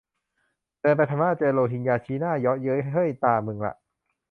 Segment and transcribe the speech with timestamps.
[0.81, 3.73] เดินไปพม่า เจอโรฮิงญาชี้หน้าเยาะเย้ย เฮ่ยตามึงละ